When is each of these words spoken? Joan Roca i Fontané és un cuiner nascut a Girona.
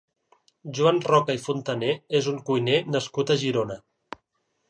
Joan 0.79 1.01
Roca 1.07 1.35
i 1.39 1.41
Fontané 1.43 1.91
és 2.21 2.31
un 2.33 2.41
cuiner 2.49 2.79
nascut 2.97 3.35
a 3.35 3.39
Girona. 3.45 3.77